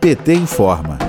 PT 0.00 0.28
informa. 0.32 1.03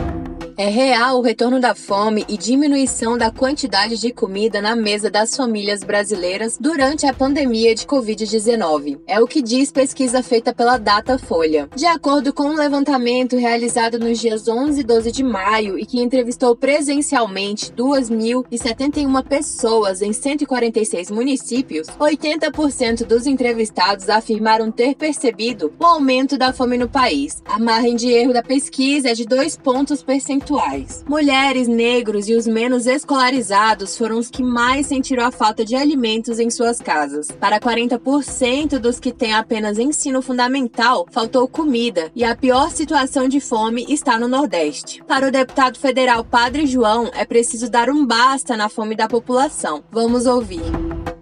É 0.57 0.69
real 0.69 1.17
o 1.17 1.21
retorno 1.21 1.60
da 1.60 1.76
fome 1.76 2.23
e 2.29 2.37
diminuição 2.37 3.18
da 3.18 3.29
quantidade 3.29 4.00
de 4.00 4.13
comida 4.13 4.62
na 4.62 4.74
mesa 4.74 5.12
das 5.12 5.36
famílias 5.36 5.84
brasileiras 5.84 6.58
durante 6.58 7.05
a 7.05 7.13
pandemia 7.13 7.76
de 7.76 7.86
Covid-19. 7.86 9.02
É 9.05 9.20
o 9.20 9.28
que 9.28 9.41
diz 9.41 9.70
pesquisa 9.70 10.23
feita 10.23 10.54
pela 10.54 10.78
Datafolha. 10.78 11.68
De 11.76 11.86
acordo 11.86 12.31
com 12.31 12.44
um 12.44 12.55
levantamento 12.55 13.36
realizado 13.36 14.00
nos 14.00 14.18
dias 14.18 14.48
11 14.48 14.80
e 14.80 14.84
12 14.86 15.12
de 15.12 15.26
maio 15.26 15.78
e 15.78 15.86
que 15.86 16.02
entrevistou 16.02 16.56
presencialmente 16.56 17.74
2.071 17.74 19.28
pessoas 19.28 20.02
em 20.02 20.14
146 20.14 21.12
municípios, 21.12 21.88
80% 22.00 23.04
dos 23.04 23.28
entrevistados 23.28 24.08
afirmaram 24.08 24.72
ter 24.72 24.96
percebido 24.96 25.74
o 25.78 25.86
aumento 25.86 26.38
da 26.38 26.54
fome 26.54 26.78
no 26.78 26.88
país. 26.88 27.44
A 27.44 27.60
margem 27.60 27.98
de 27.98 28.08
erro 28.08 28.32
da 28.32 28.42
pesquisa 28.42 29.10
é 29.10 29.14
de 29.14 29.26
dois 29.26 29.58
pontos 29.58 30.02
percentuais 30.02 30.45
percentuais. 30.45 31.04
Mulheres, 31.08 31.67
negros 31.67 32.30
e 32.30 32.35
os 32.35 32.48
menos 32.48 32.85
escolarizados 32.85 33.98
foram 33.98 34.20
os 34.20 34.30
que 34.30 34.44
mais 34.44 34.85
sentiram 34.85 35.26
a 35.26 35.31
falta 35.31 35.66
de 35.66 35.76
alimentos 35.76 36.40
em 36.40 36.49
suas 36.49 36.80
casas. 36.80 37.31
Para 37.31 37.59
40% 37.59 38.77
dos 38.77 38.99
que 38.99 39.12
têm 39.12 39.34
apenas 39.34 39.80
ensino 39.80 40.21
fundamental, 40.21 41.05
faltou 41.12 41.48
comida 41.48 42.12
e 42.16 42.23
a 42.23 42.35
pior 42.35 42.70
situação 42.70 43.27
de 43.27 43.40
fome 43.40 43.85
está 43.90 44.18
no 44.20 44.27
Nordeste. 44.27 45.04
Para 45.04 45.27
o 45.27 45.31
deputado 45.31 45.77
federal 45.77 46.23
Padre 46.23 46.66
João, 46.66 47.09
é 47.13 47.26
preciso 47.26 47.70
dar 47.70 47.90
um 47.90 48.05
basta 48.05 48.55
na 48.55 48.70
fome 48.70 48.96
da 48.96 49.07
população. 49.07 49.84
Vamos 49.91 50.26
ouvir. 50.26 50.62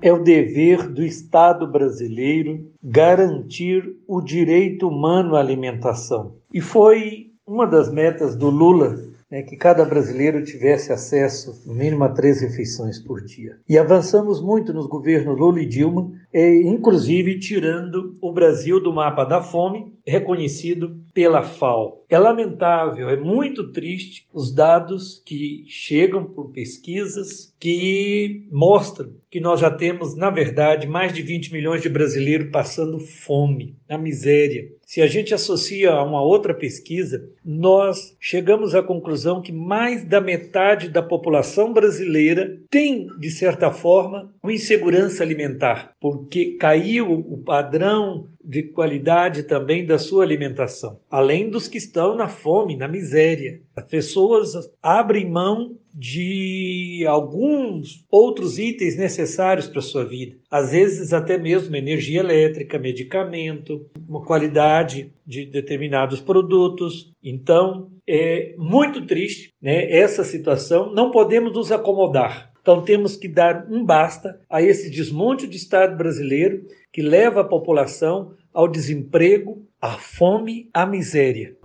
É 0.01 0.11
o 0.11 0.21
dever 0.21 0.89
do 0.89 1.01
Estado 1.01 1.65
brasileiro 1.65 2.69
garantir 2.83 3.95
o 4.05 4.21
direito 4.21 4.89
humano 4.89 5.37
à 5.37 5.39
alimentação. 5.39 6.35
E 6.53 6.59
foi 6.59 7.31
uma 7.47 7.65
das 7.65 7.91
metas 7.91 8.35
do 8.35 8.49
Lula 8.49 9.12
né, 9.33 9.41
que 9.41 9.57
cada 9.57 9.83
brasileiro 9.83 10.43
tivesse 10.43 10.93
acesso, 10.93 11.59
no 11.65 11.73
mínimo, 11.73 12.03
a 12.03 12.09
três 12.09 12.39
refeições 12.41 12.99
por 12.99 13.19
dia. 13.19 13.57
E 13.67 13.79
avançamos 13.79 14.39
muito 14.39 14.71
nos 14.71 14.85
governos 14.85 15.35
Lula 15.35 15.59
e 15.59 15.65
Dilma, 15.65 16.11
inclusive 16.33 17.39
tirando 17.39 18.17
o 18.21 18.31
Brasil 18.31 18.81
do 18.81 18.93
mapa 18.93 19.23
da 19.23 19.41
fome, 19.41 19.93
reconhecido 20.05 21.01
pela 21.13 21.43
FAO. 21.43 22.03
É 22.09 22.17
lamentável, 22.17 23.09
é 23.09 23.17
muito 23.17 23.71
triste 23.71 24.27
os 24.33 24.53
dados 24.53 25.21
que 25.25 25.63
chegam 25.67 26.25
por 26.25 26.51
pesquisas 26.51 27.53
que 27.59 28.47
mostram 28.51 29.11
que 29.33 29.39
nós 29.39 29.59
já 29.59 29.71
temos, 29.71 30.15
na 30.15 30.29
verdade, 30.29 30.85
mais 30.85 31.11
de 31.11 31.23
20 31.23 31.51
milhões 31.51 31.81
de 31.81 31.89
brasileiros 31.89 32.51
passando 32.51 32.99
fome, 32.99 33.75
na 33.89 33.97
miséria. 33.97 34.69
Se 34.85 35.01
a 35.01 35.07
gente 35.07 35.33
associa 35.33 35.91
a 35.91 36.03
uma 36.03 36.21
outra 36.21 36.53
pesquisa, 36.53 37.27
nós 37.43 38.15
chegamos 38.19 38.75
à 38.75 38.83
conclusão 38.83 39.41
que 39.41 39.51
mais 39.51 40.03
da 40.03 40.21
metade 40.21 40.87
da 40.87 41.01
população 41.01 41.73
brasileira 41.73 42.59
tem, 42.69 43.07
de 43.17 43.31
certa 43.31 43.71
forma, 43.71 44.31
uma 44.43 44.53
insegurança 44.53 45.23
alimentar, 45.23 45.93
porque 45.99 46.22
caiu 46.59 47.11
o 47.11 47.37
padrão 47.37 48.27
de 48.43 48.63
qualidade 48.63 49.43
também 49.43 49.85
da 49.85 49.97
sua 49.97 50.23
alimentação, 50.23 50.99
além 51.09 51.49
dos 51.49 51.67
que 51.67 51.77
estão 51.77 52.15
na 52.15 52.27
fome, 52.27 52.75
na 52.75 52.87
miséria. 52.87 53.61
As 53.75 53.85
pessoas 53.85 54.53
abrem 54.81 55.29
mão 55.29 55.77
de 55.93 57.05
alguns 57.07 58.03
outros 58.09 58.57
itens 58.57 58.97
necessários 58.97 59.67
para 59.67 59.79
a 59.79 59.83
sua 59.83 60.03
vida, 60.03 60.35
às 60.49 60.71
vezes 60.71 61.13
até 61.13 61.37
mesmo 61.37 61.75
energia 61.75 62.19
elétrica, 62.19 62.79
medicamento, 62.79 63.85
uma 64.07 64.23
qualidade 64.23 65.13
de 65.25 65.45
determinados 65.45 66.19
produtos. 66.19 67.13
Então, 67.23 67.91
é 68.07 68.55
muito 68.57 69.05
triste 69.05 69.53
né, 69.61 69.89
essa 69.91 70.23
situação, 70.23 70.93
não 70.93 71.11
podemos 71.11 71.53
nos 71.53 71.71
acomodar. 71.71 72.52
Então 72.63 72.81
temos 72.81 73.17
que 73.17 73.27
dar 73.27 73.67
um 73.69 73.85
basta 73.85 74.39
a 74.49 74.61
esse 74.61 74.89
desmonte 74.89 75.45
do 75.45 75.53
Estado 75.53 75.97
brasileiro 75.97 76.65
que 76.93 77.01
leva 77.01 77.41
a 77.41 77.43
população 77.43 78.35
ao 78.53 78.69
desemprego, 78.69 79.67
à 79.81 79.97
fome, 79.97 80.69
à 80.73 80.85
miséria. 80.85 81.57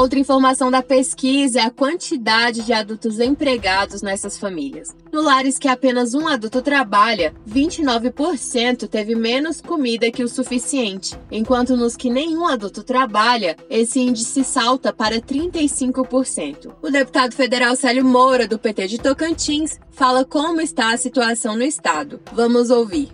Outra 0.00 0.18
informação 0.18 0.70
da 0.70 0.82
pesquisa 0.82 1.60
é 1.60 1.62
a 1.62 1.70
quantidade 1.70 2.64
de 2.64 2.72
adultos 2.72 3.20
empregados 3.20 4.00
nessas 4.00 4.38
famílias. 4.38 4.96
No 5.12 5.20
lares 5.20 5.58
que 5.58 5.68
apenas 5.68 6.14
um 6.14 6.26
adulto 6.26 6.62
trabalha, 6.62 7.34
29% 7.46 8.88
teve 8.88 9.14
menos 9.14 9.60
comida 9.60 10.10
que 10.10 10.24
o 10.24 10.28
suficiente, 10.28 11.20
enquanto 11.30 11.76
nos 11.76 11.96
que 11.96 12.08
nenhum 12.08 12.46
adulto 12.46 12.82
trabalha, 12.82 13.58
esse 13.68 14.00
índice 14.00 14.42
salta 14.42 14.90
para 14.90 15.20
35%. 15.20 16.72
O 16.80 16.88
deputado 16.88 17.34
federal 17.34 17.76
Célio 17.76 18.02
Moura, 18.02 18.48
do 18.48 18.58
PT 18.58 18.86
de 18.86 18.98
Tocantins, 18.98 19.78
fala 19.90 20.24
como 20.24 20.62
está 20.62 20.94
a 20.94 20.96
situação 20.96 21.56
no 21.56 21.62
estado. 21.62 22.18
Vamos 22.32 22.70
ouvir. 22.70 23.10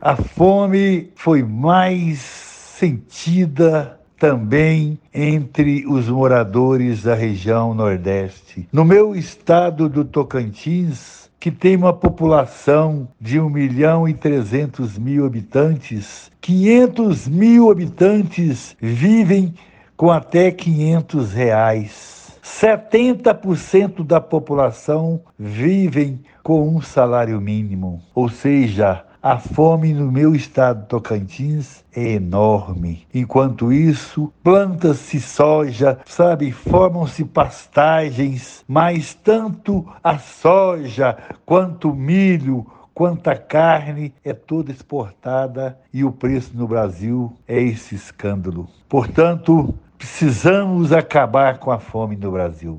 A 0.00 0.14
fome 0.14 1.10
foi 1.16 1.42
mais 1.42 2.20
sentida 2.20 4.03
também 4.24 4.98
entre 5.12 5.84
os 5.86 6.08
moradores 6.08 7.02
da 7.02 7.14
região 7.14 7.74
Nordeste. 7.74 8.66
No 8.72 8.82
meu 8.82 9.14
estado 9.14 9.86
do 9.86 10.02
Tocantins, 10.02 11.28
que 11.38 11.50
tem 11.50 11.76
uma 11.76 11.92
população 11.92 13.06
de 13.20 13.38
1 13.38 13.50
milhão 13.50 14.08
e 14.08 14.14
300 14.14 14.96
mil 14.96 15.26
habitantes, 15.26 16.30
500 16.40 17.28
mil 17.28 17.70
habitantes 17.70 18.74
vivem 18.80 19.52
com 19.94 20.10
até 20.10 20.50
500 20.50 21.32
reais. 21.34 22.38
70% 22.42 24.06
da 24.06 24.22
população 24.22 25.20
vivem 25.38 26.20
com 26.42 26.66
um 26.66 26.80
salário 26.80 27.38
mínimo, 27.42 28.00
ou 28.14 28.30
seja, 28.30 29.03
a 29.24 29.38
fome 29.38 29.94
no 29.94 30.12
meu 30.12 30.34
estado 30.34 30.84
Tocantins 30.84 31.82
é 31.96 32.10
enorme. 32.10 33.06
Enquanto 33.14 33.72
isso, 33.72 34.30
planta-se 34.42 35.18
soja, 35.18 35.98
sabe, 36.04 36.52
formam-se 36.52 37.24
pastagens, 37.24 38.62
mas 38.68 39.14
tanto 39.14 39.90
a 40.04 40.18
soja 40.18 41.16
quanto 41.46 41.90
o 41.90 41.96
milho, 41.96 42.66
quanto 42.92 43.28
a 43.28 43.34
carne 43.34 44.12
é 44.22 44.34
toda 44.34 44.70
exportada 44.70 45.78
e 45.90 46.04
o 46.04 46.12
preço 46.12 46.50
no 46.54 46.68
Brasil 46.68 47.34
é 47.48 47.58
esse 47.62 47.94
escândalo. 47.94 48.68
Portanto, 48.86 49.74
precisamos 49.96 50.92
acabar 50.92 51.56
com 51.56 51.70
a 51.70 51.78
fome 51.78 52.14
no 52.14 52.30
Brasil. 52.30 52.78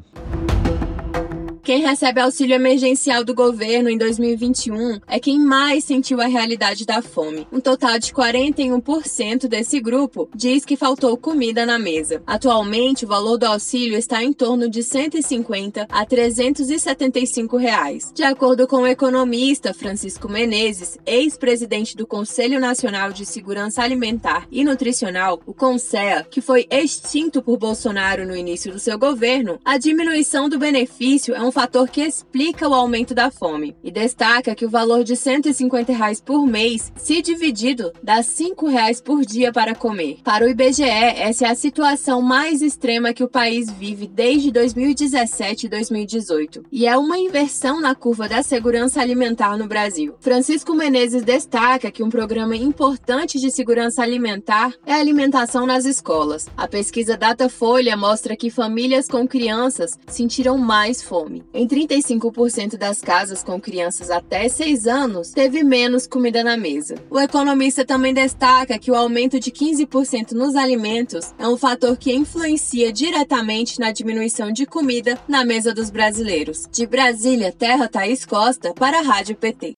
Quem 1.66 1.82
recebe 1.82 2.22
auxílio 2.22 2.54
emergencial 2.54 3.24
do 3.24 3.34
governo 3.34 3.90
em 3.90 3.98
2021 3.98 5.00
é 5.08 5.20
quem 5.20 5.40
mais 5.40 5.84
sentiu 5.84 6.22
a 6.22 6.28
realidade 6.28 6.86
da 6.86 7.02
fome. 7.02 7.48
Um 7.52 7.60
total 7.60 7.98
de 7.98 8.14
41% 8.14 9.48
desse 9.48 9.80
grupo 9.80 10.30
diz 10.36 10.64
que 10.64 10.78
faltou 10.78 11.18
comida 11.18 11.66
na 11.66 11.80
mesa. 11.80 12.22
Atualmente, 12.28 13.04
o 13.04 13.08
valor 13.08 13.40
do 13.40 13.48
auxílio 13.48 13.98
está 13.98 14.24
em 14.24 14.32
torno 14.32 14.70
de 14.70 14.84
150 14.84 15.88
a 15.90 16.06
375 16.06 17.58
reais. 17.58 18.12
De 18.14 18.22
acordo 18.22 18.68
com 18.68 18.84
o 18.84 18.88
economista 18.88 19.74
Francisco 19.74 20.30
Menezes, 20.30 21.00
ex-presidente 21.04 21.98
do 21.98 22.06
Conselho 22.06 22.60
Nacional 22.60 23.12
de 23.12 23.26
Segurança 23.26 23.82
Alimentar 23.82 24.48
e 24.52 24.64
Nutricional, 24.64 25.42
o 25.48 25.54
CONSEA, 25.54 26.28
que 26.30 26.42
foi 26.42 26.68
extinto 26.70 27.42
por 27.42 27.58
Bolsonaro 27.58 28.24
no 28.24 28.36
início 28.36 28.72
do 28.72 28.78
seu 28.78 29.00
governo, 29.00 29.60
a 29.66 29.80
diminuição 29.80 30.48
do 30.48 30.60
benefício 30.60 31.34
é 31.34 31.42
um 31.42 31.55
fator 31.56 31.88
que 31.88 32.02
explica 32.02 32.68
o 32.68 32.74
aumento 32.74 33.16
da 33.16 33.32
fome 33.32 33.78
e 33.82 33.90
destaca 33.90 34.54
que 34.54 34.66
o 34.66 34.70
valor 34.70 35.06
de 35.06 35.16
150 35.16 35.94
reais 35.94 36.20
por 36.20 36.46
mês, 36.46 36.92
se 36.98 37.22
dividido, 37.22 37.94
dá 38.04 38.22
5 38.22 38.68
reais 38.68 39.00
por 39.00 39.24
dia 39.24 39.54
para 39.54 39.74
comer. 39.74 40.18
Para 40.22 40.44
o 40.44 40.50
IBGE, 40.50 40.84
essa 40.84 41.46
é 41.46 41.50
a 41.50 41.56
situação 41.56 42.22
mais 42.22 42.62
extrema 42.62 43.14
que 43.14 43.24
o 43.24 43.30
país 43.30 43.72
vive 43.72 44.06
desde 44.06 44.52
2017 44.52 45.68
e 45.68 45.70
2018 45.70 46.66
e 46.70 46.86
é 46.86 46.98
uma 46.98 47.18
inversão 47.18 47.80
na 47.80 47.96
curva 47.96 48.28
da 48.28 48.44
segurança 48.44 49.00
alimentar 49.00 49.58
no 49.58 49.66
Brasil. 49.66 50.14
Francisco 50.20 50.74
Menezes 50.74 51.24
destaca 51.24 51.90
que 51.90 52.04
um 52.04 52.10
programa 52.10 52.58
importante 52.58 53.40
de 53.40 53.50
segurança 53.50 54.04
alimentar 54.04 54.74
é 54.86 54.92
a 54.92 55.00
alimentação 55.00 55.66
nas 55.66 55.86
escolas. 55.86 56.50
A 56.58 56.68
pesquisa 56.68 57.16
Datafolha 57.16 57.96
mostra 57.96 58.36
que 58.36 58.50
famílias 58.50 59.08
com 59.08 59.26
crianças 59.26 59.98
sentiram 60.06 60.58
mais 60.58 61.02
fome. 61.02 61.45
Em 61.56 61.66
35% 61.66 62.76
das 62.76 63.00
casas 63.00 63.42
com 63.42 63.62
crianças 63.62 64.12
até 64.12 64.50
6 64.50 64.88
anos, 64.88 65.32
teve 65.32 65.64
menos 65.64 66.06
comida 66.06 66.44
na 66.44 66.58
mesa. 66.58 66.96
O 67.10 67.18
economista 67.18 67.86
também 67.86 68.14
destaca 68.14 68.78
que 68.78 68.92
o 68.92 68.96
aumento 68.96 69.40
de 69.40 69.52
15% 69.52 70.34
nos 70.34 70.54
alimentos 70.54 71.34
é 71.40 71.48
um 71.48 71.56
fator 71.56 71.96
que 71.96 72.14
influencia 72.14 72.92
diretamente 72.92 73.80
na 73.80 73.94
diminuição 73.94 74.52
de 74.52 74.66
comida 74.66 75.18
na 75.30 75.46
mesa 75.46 75.74
dos 75.74 75.90
brasileiros. 75.90 76.68
De 76.70 76.86
Brasília, 76.86 77.54
Terra 77.54 77.88
Thaís 77.88 78.26
Costa, 78.26 78.74
para 78.74 79.00
a 79.00 79.02
Rádio 79.02 79.38
PT. 79.38 79.75